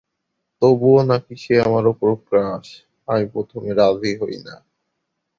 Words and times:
তবুও 0.61 0.99
নাকি 1.03 1.33
সে 1.35 1.53
আমার 1.61 1.85
উপর 1.87 2.09
ক্রাশ৷ 2.27 2.69
আমি 3.07 3.25
প্রথমে 3.33 3.69
রাজী 3.73 4.11
হইনা। 4.21 4.55